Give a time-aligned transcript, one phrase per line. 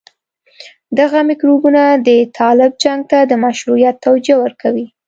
[0.99, 4.85] دغه میکروبونه د طالب جنګ ته د مشروعيت توجيه ورکوي.